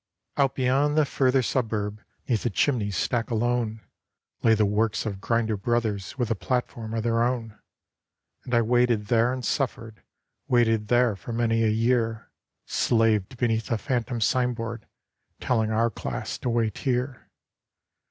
Out 0.35 0.55
beyond 0.55 0.97
the 0.97 1.05
further 1.05 1.43
suburb, 1.43 2.01
'neath 2.27 2.43
a 2.43 2.49
chimney 2.49 2.89
stack 2.89 3.29
alone, 3.29 3.81
Lay 4.41 4.55
the 4.55 4.65
works 4.65 5.05
of 5.05 5.21
Grinder 5.21 5.55
Brothers, 5.55 6.17
with 6.17 6.31
a 6.31 6.35
platform 6.35 6.95
of 6.95 7.03
their 7.03 7.21
own; 7.21 7.59
And 8.43 8.55
I 8.55 8.63
waited 8.63 9.05
there 9.09 9.31
and 9.31 9.45
suffered, 9.45 10.01
waited 10.47 10.87
there 10.87 11.15
for 11.15 11.33
many 11.33 11.63
a 11.63 11.67
year, 11.69 12.31
Slaved 12.65 13.37
beneath 13.37 13.69
a 13.69 13.77
phantom 13.77 14.21
signboard, 14.21 14.87
telling 15.39 15.69
our 15.69 15.91
class 15.91 16.39
to 16.39 16.49
wait 16.49 16.79
here. 16.79 17.29